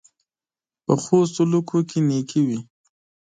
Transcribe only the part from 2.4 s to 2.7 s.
وي